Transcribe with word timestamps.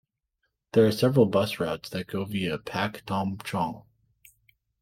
There 0.73 0.87
are 0.87 0.91
several 0.91 1.27
bus 1.27 1.59
routes 1.59 1.91
that 1.91 2.07
go 2.07 2.25
via 2.25 2.57
Pak 2.57 3.05
Tam 3.05 3.37
Chung. 3.43 3.83